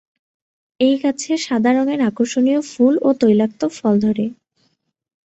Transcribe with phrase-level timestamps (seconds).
[0.79, 4.25] এই গাছে সাদা রংয়ের আকর্ষনীয় ফুল ও তৈলাক্ত ফল ধরে।